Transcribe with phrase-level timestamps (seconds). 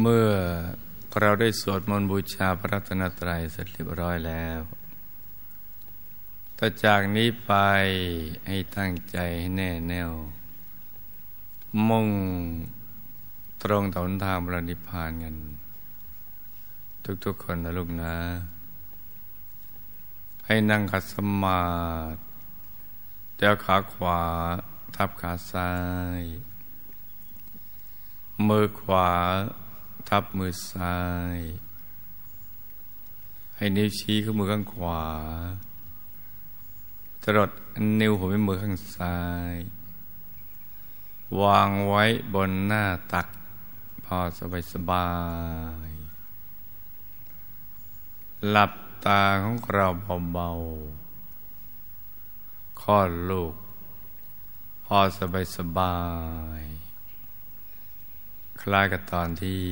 [0.00, 0.30] เมื่อ
[1.20, 4.60] เราได้สวดมนต์บูชาพระรัตนตรัยเสร็จเรียบร้อยแล้ว
[6.58, 7.52] ต่อจากนี้ไป
[8.46, 10.12] ให้ตั้งใจให้แน่แน่ว
[11.88, 12.08] มุ่ง
[13.62, 15.36] ตรงต่อทางพระนิพพานกัน
[17.24, 18.14] ทุกๆคนนะลูกนะ
[20.46, 21.62] ให้นั่งขัดสมา
[22.14, 22.20] ธิ
[23.36, 24.20] เดี๋ยวขาขวา
[24.96, 25.70] ทับขาซ้า
[26.20, 26.22] ย
[28.48, 29.08] มือขวา
[30.08, 30.98] ทับมือซ้า
[31.36, 31.38] ย
[33.56, 35.02] ให้นิ้วชี้ข้ามือข้างขวา
[37.22, 37.50] จรด
[38.00, 39.18] นิ้วหัวแม่มือข้างซ้า
[39.54, 39.54] ย
[41.40, 43.26] วางไว้บนหน้าตัก
[44.04, 45.08] พอสบายสบา
[45.88, 45.90] ย
[48.50, 48.72] หลับ
[49.04, 49.86] ตาของเรา
[50.32, 53.54] เบาๆคลอดลูก
[54.84, 55.96] พอสบายสบา
[56.60, 56.62] ย
[58.62, 59.62] คล้ายกับตอนที่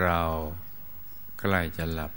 [0.00, 0.20] เรา
[1.38, 2.12] ใกล้จะหลับ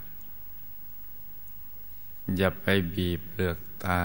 [2.37, 4.03] อย่าไปบีบเปลือกตา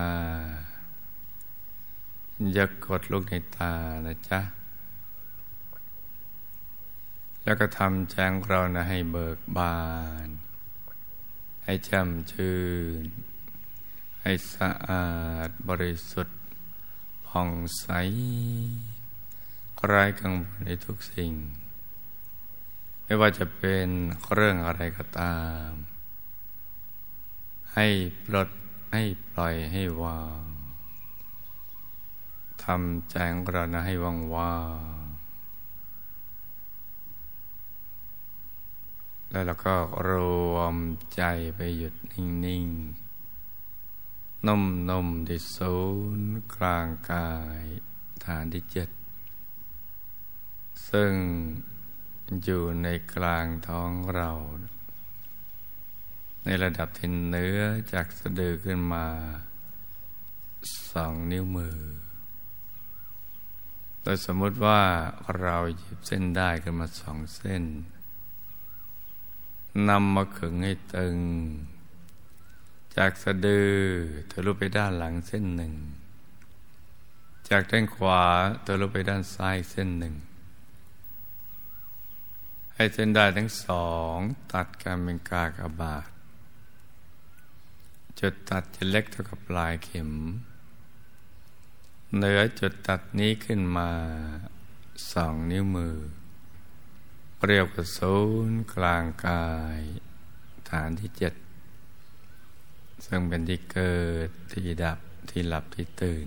[2.52, 3.72] อย่ากดลูกในตา
[4.06, 4.40] นะจ๊ะ
[7.44, 9.80] แล้วก็ทำแจงเรานะให้เบิกบา
[10.26, 10.28] น
[11.64, 12.58] ให้จำชื่
[13.02, 13.04] น
[14.22, 15.08] ให้สะอา
[15.46, 16.38] ดบริสุทธิ์
[17.26, 17.86] ผ่องใส
[19.86, 21.32] ไร้กังวลในทุกสิ่ง
[23.04, 23.88] ไม่ว่าจะเป็น
[24.32, 25.38] เรื่องอะไรก็ตา
[25.68, 25.70] ม
[27.74, 27.86] ให้
[28.24, 28.48] ปลด
[28.92, 30.42] ให้ปล่อยให้วาง
[32.64, 34.58] ทำใจของเรานะให้ว่างว่า
[35.00, 35.02] ง
[39.30, 39.74] แล้วเราก็
[40.08, 40.10] ร
[40.54, 40.76] วม
[41.14, 41.22] ใจ
[41.54, 45.76] ไปหยุดนิ่งๆนุ่มๆที่ศู
[46.18, 47.62] นย์กลางกาย
[48.24, 48.88] ฐานที่เจ็ด
[50.92, 51.12] ซึ่ง
[52.44, 54.30] อยู่ในกลางท้องเรา
[56.44, 57.60] ในระดับที่เนื้อ
[57.92, 59.06] จากสะดือขึ้นมา
[60.90, 61.78] สองนิ้วมือ
[64.02, 64.80] โดยสมมติว่า
[65.40, 67.64] เราหยิบเส้นได้ขึ้นมาสองเส้น
[69.88, 71.16] นำมาขึงให้ตึง
[72.96, 73.72] จากสะดือ
[74.30, 75.74] ทะลุไปด้านหลังเส้นหนึ่ง
[77.50, 78.22] จากด้านขวา
[78.66, 80.14] ทะลุไปด้านซ้ายเส้นหนึ่ง
[82.74, 84.16] ให้เส้นได้ทั้งสอง
[84.52, 86.08] ตัดกันเป็นกากบาท
[88.20, 90.10] จุดตัดจะเล็กเท่ากับปลายเข็ม
[92.16, 93.90] เหนือจุดตัดนี้ขึ้นมา
[95.12, 95.96] สองนิ้วมือ
[97.46, 98.16] เรียกว่าศู
[98.48, 99.80] นย์กลางกาย
[100.70, 101.34] ฐานที่เจ็ด
[103.04, 104.98] ซึ่งเป็นที่เกิดที่ดับ
[105.30, 106.26] ที่หลับที่ตื่น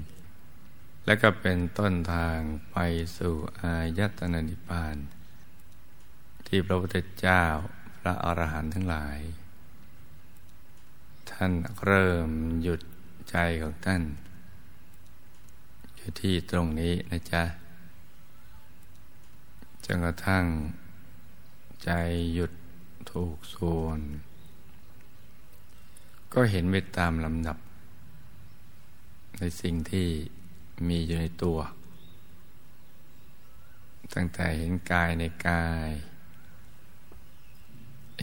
[1.06, 2.40] และก็เป็นต้นทาง
[2.72, 2.78] ไป
[3.18, 4.98] สู่อายตนะนิพพาน
[6.58, 7.44] ที่พระพุทธเจ้า
[8.00, 9.20] พระอรหันต์ทั้งหลาย
[11.32, 11.52] ท่าน
[11.86, 12.30] เริ่ม
[12.64, 12.82] หยุด
[13.30, 14.04] ใจของท่าน
[15.96, 17.44] อยู่ที่ตรงนี้นะจ๊ะ
[19.86, 20.44] จนกระทั่ง
[21.84, 21.92] ใจ
[22.34, 22.52] หยุด
[23.12, 24.00] ถูกส่วน
[26.34, 27.58] ก็เห็นไปตามลำดับ
[29.40, 30.08] ในสิ่งที่
[30.88, 31.58] มีอยู่ในตัว
[34.14, 35.92] ตั้งแต่เห็นกายในกาย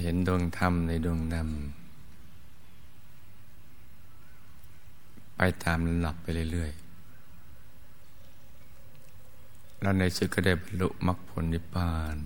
[0.01, 1.47] เห็นดวงธรรมในดวงดำ
[5.37, 6.83] ไปตามหลับไปเรื่อยๆ
[9.81, 12.17] แล้วในสุดก็ได้บรรลุมรรคผลนิพพาน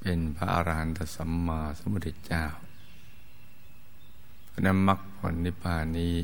[0.00, 2.44] เป็นพระอรหันตสัมมาสัมพุทธเจ้า
[4.50, 6.14] พระนั้นมรรคผลนิพพานนี้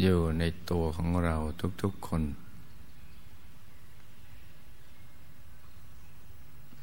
[0.00, 1.36] อยู่ในตัวของเรา
[1.82, 2.22] ทุกๆคน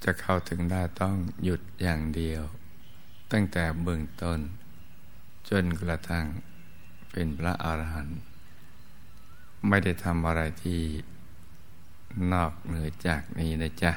[0.06, 2.44] จะเข้าถึงได้ต้องหยุดอย่างเดียว
[3.32, 4.40] ตั้งแต่เบื้องต้น
[5.50, 6.26] จนกระทั่ง
[7.12, 8.20] เป็นพระอรหันต์
[9.68, 10.82] ไม่ได้ทำอะไรที่
[12.34, 13.92] นอกเหนือจากนี้นะจ๊ะ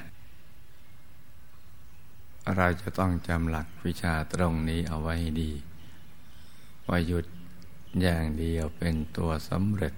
[2.56, 5.52] เราจะต้องจำหลักวิชาตรงนี้เอาไว้ให้ดี
[6.88, 7.26] ว่าหยุด
[8.02, 9.94] อย่างเดียวเป็นตัวสำเร็จ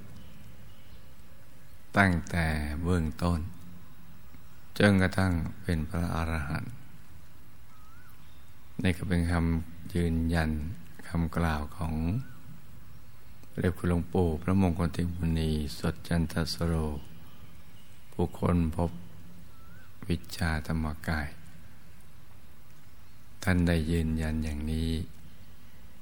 [1.99, 2.47] ตั้งแต่
[2.85, 3.41] เบื้องต้น
[4.79, 5.33] จนกระทั่ง
[5.63, 6.73] เป็นพระอรหันต์
[8.83, 10.51] นี่ก็เป็นคำยืนยัน
[11.09, 11.95] คำกล่าวของ
[13.59, 16.75] เรียกคุณหลวงปู่พระมงคลเทมุนีสดจันทสโร
[18.13, 18.91] ผู้คนพบ
[20.09, 21.29] วิชาธรรมกาย
[23.43, 24.91] ท่านได้ยืนยันอย่างนี้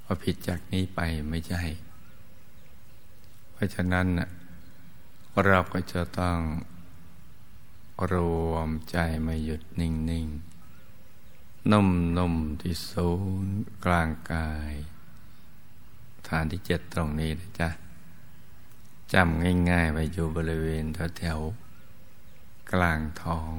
[0.04, 1.62] ว่าผิดจากนี้ไปไม่ใช่
[3.52, 4.06] เพราะฉะนั้น
[5.46, 6.38] เราก็จะต้อง
[8.12, 8.14] ร
[8.50, 8.96] วมใจ
[9.26, 13.10] มาหยุดนิ่งๆนุ่มนุ่มที่ศู
[13.44, 14.74] นย์กลางกาย
[16.28, 17.68] ฐานที่เจ็ดตรงนี้นะจ๊ะ
[19.12, 20.84] จำง่ายๆไปอยู่บริเวณ
[21.18, 23.54] แถวๆกลางท้อง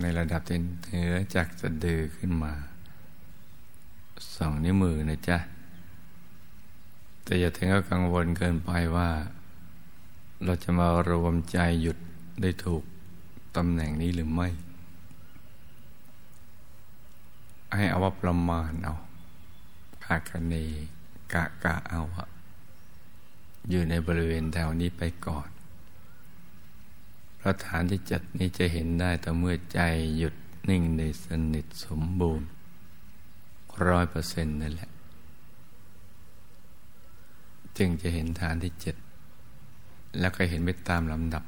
[0.00, 0.58] ในระดับที่
[0.88, 2.54] เหนือจากสะดือขึ้นมา
[4.36, 5.38] สองนิ้วมือนะจ๊ะ
[7.24, 9.10] แต่อย่าถึงกับกังวลเกินไปว่า
[10.44, 11.98] เราจะมารวมใจหยุด
[12.40, 12.82] ได้ถูก
[13.56, 14.48] ตำแหน่งนี้หรือไม่
[17.76, 18.94] ให้เอาว่าประมาณเอา
[20.04, 20.54] คาคเน
[21.32, 22.26] กะกะเอาอะ
[23.70, 25.48] อยู่ในบริเวณแถวนี้ไปก่อน
[27.36, 29.80] เพราะฐานที่จัดนี้จะเห็นได้แต่เมื่อใจ
[30.16, 30.34] หยุด
[30.68, 32.48] นิ่งในสนิทสมบูรณ์
[33.86, 34.90] ร้อยเปอร์เซ็นต์นั่นแหละ
[37.78, 38.96] จึงจะเห็นฐานที่เจ็ด
[40.20, 41.44] แล้วก็เห็นไปตามลำดับ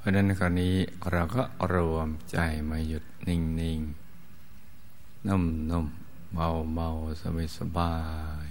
[0.00, 0.74] เพราะนั้นคราวนี้
[1.10, 1.42] เราก็
[1.74, 2.38] รวมใจ
[2.70, 7.22] มาหยุดนิ่งๆนนุ่มๆเบาๆ
[7.58, 7.96] สบา
[8.44, 8.46] ย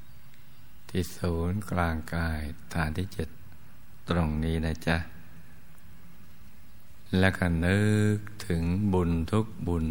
[0.00, 2.40] ๆที่ศูนย์กลางกาย
[2.72, 3.28] ฐานที่เจ็ด
[4.08, 4.96] ตรงนี้นะจ๊ะ
[7.18, 7.80] และก็นึ
[8.16, 8.62] กถึง
[8.92, 9.86] บุญทุกบุญ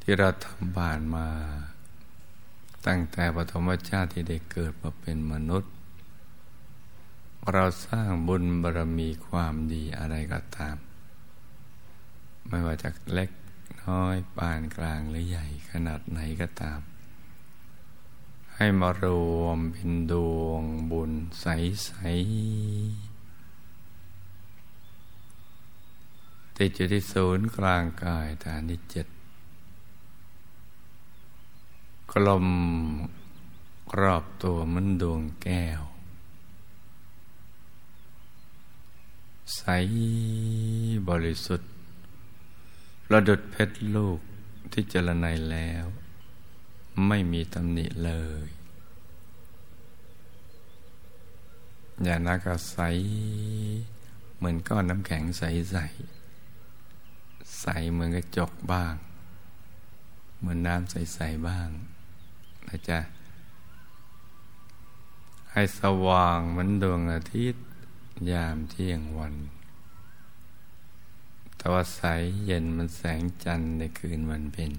[0.00, 1.28] ที่เราทำผ่านมา
[2.86, 5.75] ตั้งแต่ปฐมชาติที่ได้เกิดมาเป็นมนุษย์
[7.52, 10.76] เราสร้างบุญบารมีความดีอะไรก็ตาม
[12.48, 13.30] ไม่ว่าจะเล็ก
[13.84, 16.80] น้อยปานกลางหรือใหญ่ขนาดไหนก็ตาม
[18.54, 19.06] ให้มาร
[19.38, 21.90] วมเป็นดวงบุญใส
[26.12, 29.06] ๆ ติดอยู่ที่ศูนย์กลางกายฐานที่เจ็ด
[32.12, 32.46] กลม
[34.00, 35.82] รอบตัวมันดวงแก้ว
[39.54, 39.62] ใส
[41.08, 41.70] บริสุทธิ์
[43.12, 44.20] ระดุดเพชรลูก
[44.72, 45.84] ที่เจรไนแล้ว
[47.06, 48.12] ไม่มีตำหนิเล
[48.46, 48.48] ย
[52.04, 52.38] อย่านัก
[52.70, 52.78] ใส
[54.36, 58.94] เหมือนก้อนน้ำแข็งใสๆใสเหมือนกระจกบ้าง
[60.38, 61.68] เหมือนน้ำใส ๆ บ้าง
[62.68, 62.98] นะจ๊ะ
[65.50, 67.65] ให้สว่างเหมือนดวงอาทิตย์
[68.30, 69.34] ยามเที่ยงวัน
[71.58, 72.02] ต่ว่าใส
[72.46, 74.72] เย็นมันแสงจันทร์ในคืนวันเป็น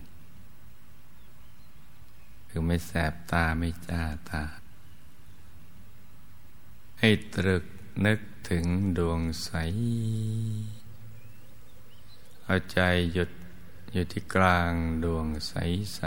[2.47, 4.43] คือไม่แสบตาไม่จ้าตา
[6.99, 7.65] ให้ตรึก
[8.05, 8.19] นึก
[8.49, 8.65] ถึง
[8.97, 9.49] ดวงใส
[12.43, 12.79] เอาใจ
[13.13, 13.31] หยุด
[13.93, 14.71] อยู่ที่กลาง
[15.03, 15.99] ดวงใส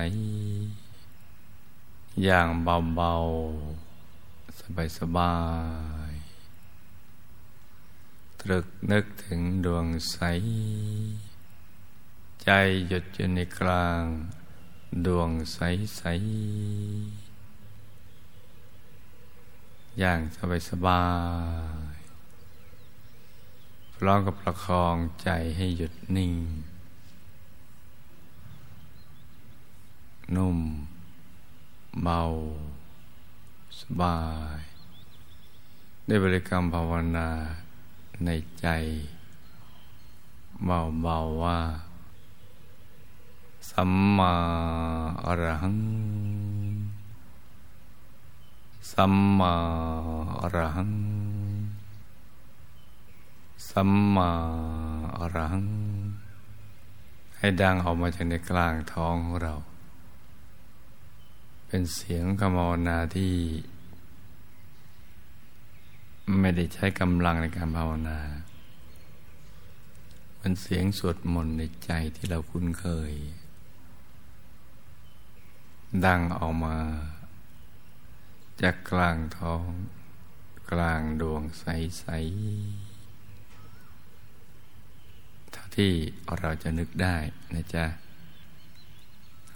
[0.99, 3.15] ๆอย่างเบา
[4.53, 5.35] ๆ สบา
[6.10, 6.10] ยๆ
[8.41, 10.19] ตรึกนึกถึงดวงใส
[12.45, 12.51] ใจ
[12.89, 14.03] หยุดอยู่ในกลาง
[15.07, 16.21] ดวงใสๆ
[19.99, 20.21] อย่าง
[20.69, 21.07] สบา
[21.95, 26.35] ยๆร้องกับประคองใจให้หยุดนิ่ง
[30.37, 30.59] นุ่ม
[32.03, 32.23] เบา
[33.81, 34.21] สบา
[34.59, 34.61] ย
[36.07, 37.29] ได้บริกรรมภาวนา
[38.25, 38.67] ในใจ
[40.65, 41.59] เบาเบาว่า
[43.71, 44.35] สัมมา
[45.25, 45.79] อรหัง
[48.93, 49.55] สัมมา
[50.41, 50.93] อรหัง
[53.71, 54.31] สัมมา
[55.19, 55.65] อรัง
[57.39, 59.55] ให้ดังออกมาจากในกลางท้องของเรา
[61.67, 63.35] เป็นเสียงคำภาวนาที่
[66.41, 68.19] ไม่ได้ใช้กำลังในการภาวนา
[70.39, 73.13] เป็นเสียงสวดมนต์ในใจที่เราคุ้นเคย
[76.07, 76.79] ดังออกมา
[78.63, 79.65] จากกลางท้อง
[80.71, 85.93] กลางดวงใสๆท่าที่
[86.39, 87.17] เราจะนึกได้
[87.55, 87.85] นะจ๊ะ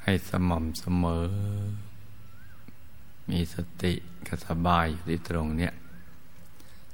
[0.03, 1.27] ให้สม่ำเสมอ
[3.31, 3.93] มีสติ
[4.27, 5.73] กสบายอยู่ที่ตรงเนี้ย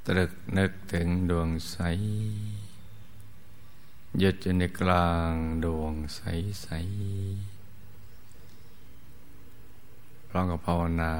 [0.06, 1.76] ตรึกนึกถึงดวงใส
[4.18, 5.32] หยุดอยู่ในกลาง
[5.64, 6.20] ดวงใส
[6.62, 6.68] ใส
[10.28, 11.14] พร้อมกับภาวนา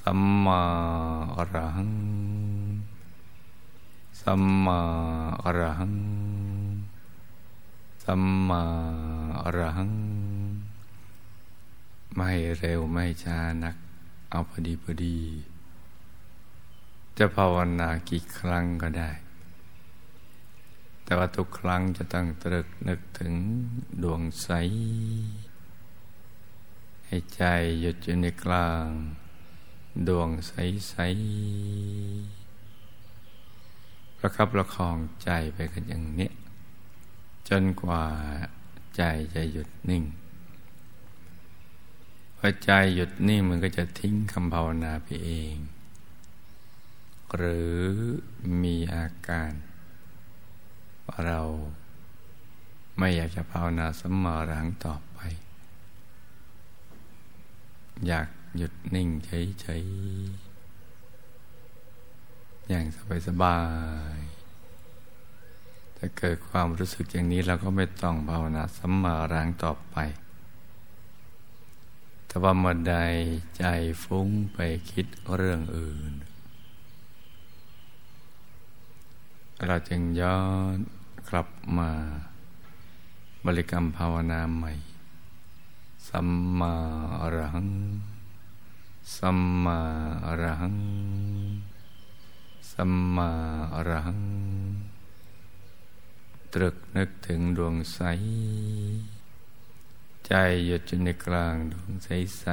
[0.00, 0.62] สัมมา
[1.36, 1.92] อรหัง
[4.20, 4.80] สัมมา
[5.42, 5.94] อรหัง
[8.04, 8.62] สัมมา
[9.42, 9.92] อรหัง
[12.14, 13.76] ไม่เร็วไม่ช้านัก
[14.30, 15.18] เอาพอดีพอดี
[17.18, 19.10] จะภาวนากี่ครั้งก็ได้
[21.04, 23.34] แต่ว่าทุกครั้งจะต้องตรึกนึกถึง
[24.02, 24.48] ดวงใส
[27.06, 27.42] ให้ใจ
[27.80, 28.86] หยุดอยู่ในกลาง
[30.08, 30.52] ดวงใส
[30.88, 30.94] ใส
[34.16, 36.30] ประคับประคองใจไปกันอย่างนี้
[37.48, 38.04] จนกว่า
[38.96, 39.02] ใจ
[39.34, 40.04] จะหยุดนิ่ง
[42.36, 45.56] พอใจหยุดนิ่งมันก็จะทิ้งคำภาวนาไปเอง
[47.36, 47.76] หรือ
[48.62, 51.40] มีอาการาเรา
[52.98, 55.18] ไม่อยากจะภาวนาสมอรังต่อไป
[58.06, 60.46] อยากหยุดนิ่งเฉยๆ
[62.68, 62.86] อย่าง
[63.26, 63.58] สบา
[64.16, 69.96] ยๆถ้าเกิดความรู้สึกอย่างนี้เราก็ไม่ต้องภาวนาสมมารังต่อไป
[72.26, 72.96] แต่ว่าเมื่อใด
[73.58, 73.64] ใจ
[74.02, 74.58] ฟุ้งไป
[74.90, 76.12] คิดเรื่องอื่น
[79.64, 80.40] เราจึงย้อ
[80.74, 80.76] น
[81.28, 81.48] กลับ
[81.78, 81.90] มา
[83.44, 84.72] บริกรรมภาวนาใหม่
[86.08, 86.74] สัมมา
[87.20, 87.70] อรหัง
[89.16, 89.78] สัมมา
[90.26, 90.78] อรหัง
[92.70, 93.30] สัมมา
[93.74, 94.22] อรหัง
[96.52, 98.00] ตรึกนึกถึงดวงใส
[100.26, 100.32] ใจ
[100.66, 102.44] หยุดอยู่ในกลางดวงใส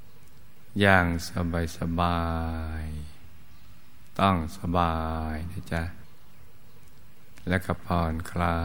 [0.00, 2.20] ๆอย่างสบายสบา
[2.84, 3.11] ย
[4.20, 4.96] ต้องสบา
[5.32, 5.82] ยนะจ๊ะ
[7.48, 8.58] และก็ผ่อนคลา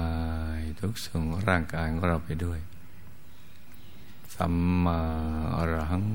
[0.57, 2.59] ยทุกส่วนร่างกายของเราไปด้วย
[4.35, 5.01] สัมมา
[5.57, 6.07] อรหัง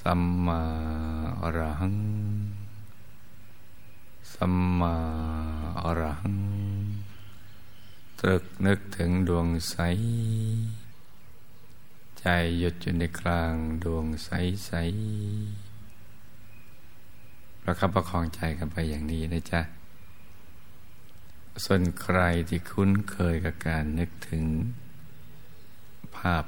[0.00, 0.60] สัมมา
[1.42, 1.96] อรหัง
[4.34, 4.94] สัมมา
[5.82, 6.38] อรหัง
[8.20, 9.76] ตรึกนึกถึงดวงใส
[12.18, 12.26] ใจ
[12.58, 14.30] หยุดอยู่ในกลางดวงใส
[14.66, 14.72] ใส
[17.68, 19.60] ประคับประคองใจกันไปอย่างนี้นะจ๊ะ
[21.64, 24.44] ส่วนใครที่คุ้นเคยกับการนึกถึง
[26.16, 26.44] ภาพ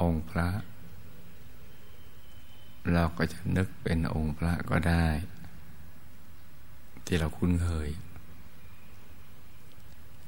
[0.00, 0.48] องค์พระ
[2.92, 5.06] เราก็จะนึกเป็นองค์พระก็ได้
[7.06, 7.90] ที่เราคุ้นเคย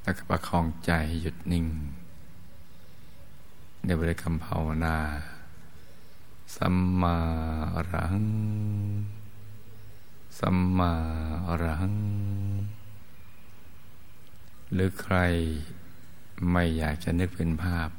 [0.01, 0.91] แล้วก็ประคองใจ
[1.21, 1.65] หยุดนิ่ง
[3.85, 4.97] ในบริกรรมภาวนา
[6.55, 7.17] สัมมา
[7.91, 8.17] รัง
[10.39, 10.93] สัมมา
[11.47, 11.93] อรัง
[14.71, 15.17] หรือใคร
[16.51, 17.89] ไม่อยากจะนึกเป็นภาพ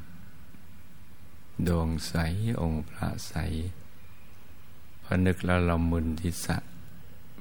[1.68, 2.14] ดวงใส
[2.60, 3.34] องค์พระใส
[5.02, 6.58] พอนึกแล้วเรามึนทิศะ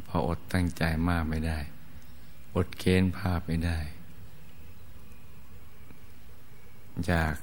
[0.08, 1.60] พออดตั้งใจมากไม่ได้
[2.56, 3.80] อดเค้นภาพไม่ได้
[7.06, 7.36] อยาก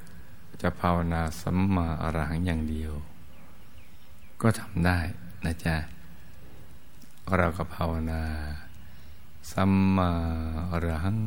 [0.60, 2.92] จะภาวนาสัมมาอรหังอย่างเดียว
[4.42, 4.98] ก็ทำได้
[5.44, 5.76] นะจ๊ะ
[7.38, 8.22] เราก็ภาวนา
[9.52, 10.10] สัมมา
[10.70, 11.20] อรหัง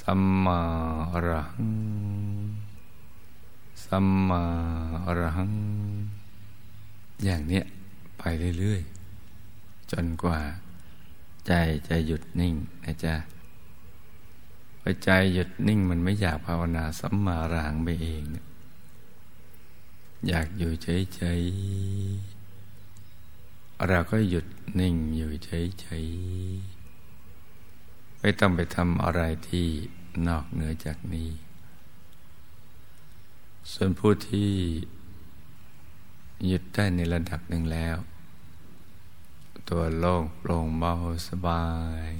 [0.00, 0.58] สัมมา
[1.12, 1.66] อรหัง
[3.84, 4.42] สัมมา
[5.06, 5.52] อรหัง
[7.24, 7.64] อย่างเนี้ย
[8.18, 8.22] ไป
[8.58, 10.40] เรื่อยๆ จนกว่า
[11.46, 11.52] ใจ
[11.88, 13.14] จะหยุดนิ่งนะจ๊ะ
[14.80, 18.22] พอใจหยุดนิ่งมันไม่อยากภาวนาสัมมาหลังไปเอง
[20.28, 22.39] อยากอยู่เฉยๆ
[23.88, 24.46] เราก็หยุด
[24.80, 29.68] นิ่งอยู่เฉยๆไม่ต้องไปทำอะไรที่
[30.26, 31.30] นอกเหนือจากนี้
[33.72, 34.52] ส่วนผู้ที่
[36.46, 37.96] หยุดได้ในระดับหนึ่งแล้ว
[39.68, 40.94] ตัวโล่งโปร่งเบา
[41.28, 41.66] สบา
[42.08, 42.10] ย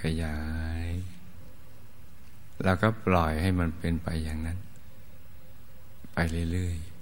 [0.00, 0.38] ขยา
[0.84, 0.86] ย
[2.64, 4.58] แล้วก็ปล่อยให้มันเป็นไปอย่างนั้น
[6.12, 6.16] ไป
[6.52, 6.95] เรื่อยๆ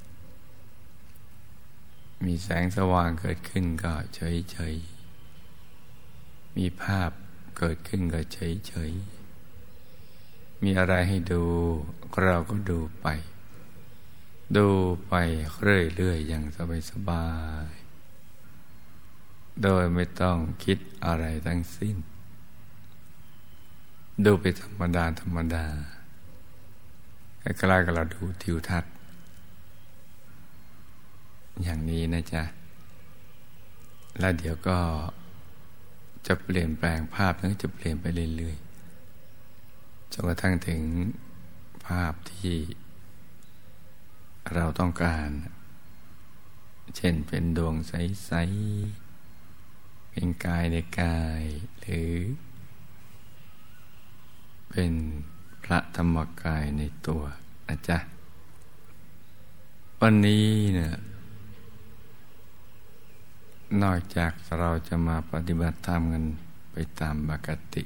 [2.24, 7.10] มีแสงสว่างเกิดขึ้นก็เฉยๆมีภาพ
[7.58, 11.42] เกิดขึ้นก็เฉยๆมีอะไรให้ดู
[12.22, 13.06] เราก็ดูไป
[14.56, 14.68] ดู
[15.08, 15.14] ไป
[15.60, 16.44] เรื่อยๆอย่าง
[16.90, 17.26] สบา
[17.66, 21.96] ยๆโดยไม่ต้องคิดอะไรทั้งสิ้น
[24.24, 25.66] ดูไปธรรมดาธรรมดา
[27.40, 28.93] ใกล้ๆกับเราดูทิวทัศน์
[31.62, 32.42] อย่างนี้นะจ๊ะ
[34.18, 34.78] แล้วเดี๋ยวก็
[36.26, 38.04] จะเปลี่ยนแปลงภาพนั้นจะเปลี่ยนไป
[38.36, 40.82] เรื่อยๆจนกระทั่งถึง
[41.86, 42.56] ภาพที่
[44.54, 45.28] เราต้องการ
[46.96, 48.32] เช่นเป็นดวงใส
[49.16, 51.42] ๆ เป็นกายในกาย
[51.80, 52.12] หรือ
[54.68, 54.92] เป็น
[55.64, 57.22] พระธรรมกายในตัว
[57.68, 57.98] นะจ๊ะ
[60.00, 60.94] วันนี้เนี่ย
[63.82, 66.24] นอกจากเราจะมาปฏิบัติธรรมกัน
[66.72, 67.82] ไปตามปกติ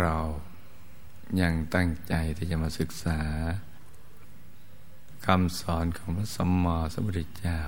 [0.00, 0.16] เรา
[1.40, 3.20] ยังตั้งใจที่จะมาศึกษา
[5.26, 7.58] คำสอนของพระสัมมาสัมพุทธเจ้า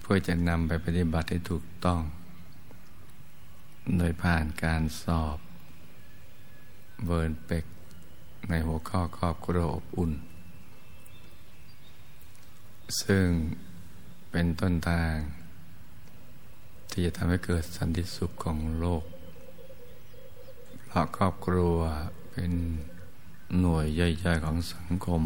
[0.00, 2.00] เพื่อจะนำไปปฏิบัติให้ถูกต้อง
[3.96, 5.38] โดยผ่านการสอบ
[7.06, 7.64] เวิร์นเป็ก
[8.48, 10.12] ในหัวข้อครอบครัวอบอุ่น
[13.00, 13.26] ซึ่ง
[14.30, 15.14] เป็นต้นทาง
[16.90, 19.04] ที่จะทำให้เกิดสันติสุขของโลก
[20.86, 21.78] เพราะครอบครัว
[22.30, 22.52] เป็น
[23.60, 25.22] หน่วยย่อยๆของสังคม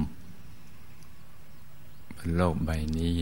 [2.16, 3.16] บนโลกใบนี้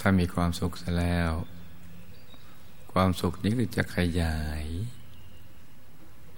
[0.00, 1.30] ถ้ามีความสุขแล้ว
[2.92, 4.64] ความสุขนี้ก็จะขยาย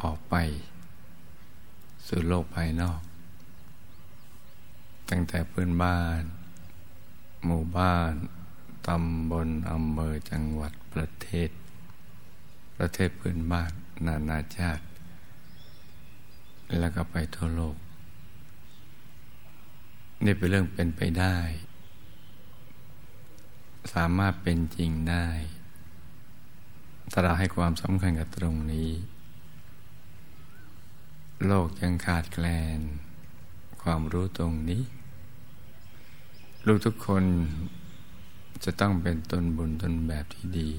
[0.00, 0.34] ออกไป
[2.06, 3.00] สู่โลกภายนอก
[5.08, 6.22] ตั้งแต่พื่อนบ้าน
[7.44, 8.12] หมู่บ้าน
[8.86, 11.50] ตำบลอำเภอจังหวัดประเทศ
[12.76, 13.70] ประเทศพื่อนบ้าน
[14.06, 14.84] นานาชาติ
[16.78, 17.76] แล้วก็ไปทั่วโลก
[20.24, 21.36] นี่เป็นเรื่องเป็นไปได้
[23.94, 25.28] สามารถเป็นจริงได้
[27.12, 28.90] ถ้าเราให้ความสำคัญกับตรงนี้
[31.46, 32.46] โลกยังขาดแคล
[32.78, 32.80] น
[33.82, 34.82] ความรู้ตรงนี้
[36.70, 37.24] ลูกทุกคน
[38.64, 40.70] จะต้องเป็นต้นบุญต้นแบบที่ดี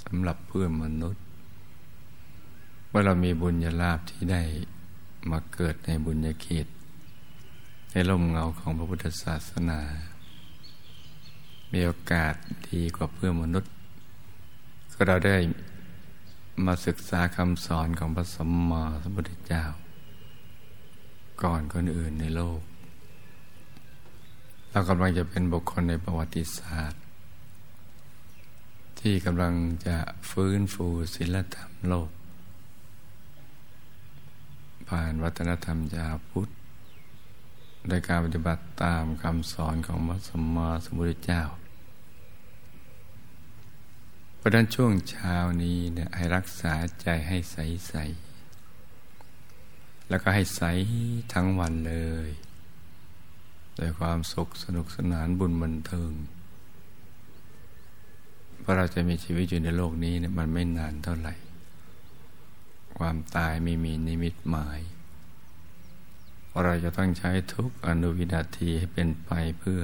[0.00, 1.24] สำหรับเพื่อนมนุษย์
[2.90, 4.42] ว่าเรามีบุญญาลาภที่ได้
[5.30, 6.66] มาเกิดในบุญญาเขต
[7.90, 9.80] ในร่มเงาของพระพุทธศาสนา
[11.72, 12.34] มีโอกาส
[12.70, 13.72] ดีกว่าเพื่อนมนุษย์
[14.92, 15.36] ก็เราได้
[16.64, 19.64] มาศึกษาคำสอนของพระสัมมาสัมพุทธเจ้า
[21.42, 22.60] ก่อนคนอื่นในโลก
[24.74, 27.02] เรากำลังจะเป็นบุคคลในประวัติศาสตร์
[29.00, 29.54] ที่กำลัง
[29.86, 29.96] จะ
[30.30, 32.10] ฟื้นฟูศิลธรรมโลก
[34.88, 36.48] ผ่านวัฒนธรรมชาวพุทธ
[37.88, 41.44] โดยการปฏิบัติตามคำสอนของพระสัมมาสัมพุทธเจ้า
[44.44, 47.56] ราะนั้นช่วงเช้านี้เนี่ยให้รักษาใจให้ใส
[47.88, 47.94] ใส
[50.08, 50.62] แล้วก็ให้ใส
[51.32, 52.28] ทั้งวันเลย
[53.76, 56.12] โดยความสุขสนุกสนานบุญบันเทิง
[58.60, 61.34] เพราะเราจะมีชีวิตอยู่ในโลกนี้เนี่ยมันไม่นานเท่าไหร่
[62.98, 64.80] ความตายไม่มีนิมิตหมาย
[66.62, 69.82] เราจะต้องใช้ทุกอนุวินาทีให้เป็นไปเพื่อ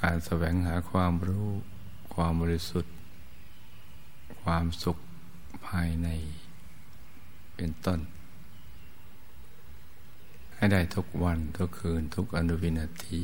[0.00, 1.48] การแสวงหาความรู้
[2.14, 2.94] ความบริสุทธิ์
[4.42, 4.96] ความสุข
[5.66, 6.08] ภายใน
[7.56, 8.00] เป็นต้น
[10.56, 13.22] ให้ได้ทุกวันทุกคืนทุกอนุวินาที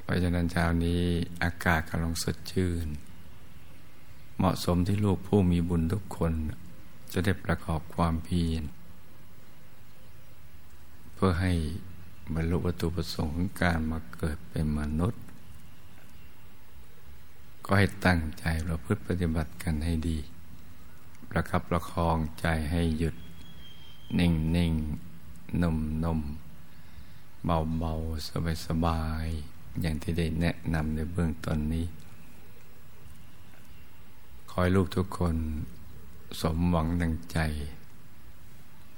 [0.00, 1.00] เพราะฉะนั้นเช้านี้
[1.42, 2.86] อากาศกำลังสดชื่น
[4.36, 6.32] เหมาะสมที่ลูกผู้มีบุญทุกคน
[7.12, 8.62] จะได้ประกอบความเพียร
[11.14, 11.52] เพื่อให้
[12.34, 15.22] บรรลุวัตถุประสงค์ของการมาเกิดเป็นมนุษย์
[17.64, 20.18] ก็ให้ตั้งใจประพฤติปฏิบัติกันให้ดี
[21.30, 23.16] ประคับประคองใจให้หยุด
[24.18, 24.72] นิ่งนิ่ง
[25.62, 26.20] นุ่มนุ่ม
[27.44, 27.92] เบาเบา
[28.28, 29.26] สบายสบาย
[29.80, 31.86] อย่างที่ได้แนะนำในเบื้องต้นนี้
[34.48, 35.36] ขอให้ลูกทุกคน
[36.40, 37.38] สมหวังดังใจ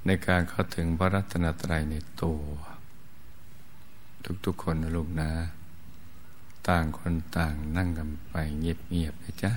[0.07, 2.41] ในการเข้าถึงพระรัตนตรัยในตัว
[4.45, 5.31] ทุกๆคนนะลูกนะ
[6.69, 9.53] ต่างคนต่างนั่งกันไปเงียบๆนะจ๊ะ